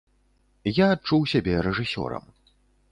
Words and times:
Я 0.77 0.85
адчуў 0.95 1.21
сябе 1.35 1.53
рэжысёрам. 1.69 2.25